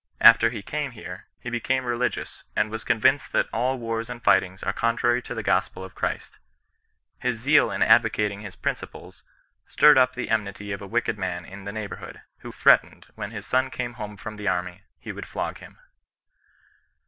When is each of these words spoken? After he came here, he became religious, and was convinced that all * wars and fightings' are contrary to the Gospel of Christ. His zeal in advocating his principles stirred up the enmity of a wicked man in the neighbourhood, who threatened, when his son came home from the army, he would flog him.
After 0.19 0.49
he 0.49 0.63
came 0.63 0.93
here, 0.93 1.27
he 1.39 1.51
became 1.51 1.85
religious, 1.85 2.43
and 2.55 2.71
was 2.71 2.83
convinced 2.83 3.33
that 3.33 3.47
all 3.53 3.77
* 3.77 3.77
wars 3.77 4.09
and 4.09 4.19
fightings' 4.23 4.63
are 4.63 4.73
contrary 4.73 5.21
to 5.21 5.35
the 5.35 5.43
Gospel 5.43 5.83
of 5.83 5.93
Christ. 5.93 6.39
His 7.19 7.37
zeal 7.37 7.69
in 7.69 7.83
advocating 7.83 8.41
his 8.41 8.55
principles 8.55 9.21
stirred 9.67 9.99
up 9.99 10.15
the 10.15 10.31
enmity 10.31 10.71
of 10.71 10.81
a 10.81 10.87
wicked 10.87 11.19
man 11.19 11.45
in 11.45 11.65
the 11.65 11.71
neighbourhood, 11.71 12.21
who 12.39 12.51
threatened, 12.51 13.05
when 13.13 13.29
his 13.29 13.45
son 13.45 13.69
came 13.69 13.93
home 13.93 14.17
from 14.17 14.37
the 14.37 14.47
army, 14.47 14.81
he 14.97 15.11
would 15.11 15.27
flog 15.27 15.59
him. 15.59 15.77